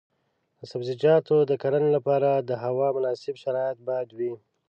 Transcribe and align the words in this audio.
د 0.59 0.61
سبزیجاتو 0.71 1.35
د 1.49 1.51
کرنې 1.61 1.89
لپاره 1.97 2.29
د 2.49 2.51
هوا 2.63 2.87
مناسب 2.97 3.35
شرایط 3.43 3.77
باید 3.89 4.09
وي. 4.17 4.33